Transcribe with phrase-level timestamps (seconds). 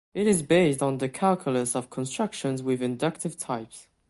[0.15, 3.85] It is based on the calculus of constructions with inductive types.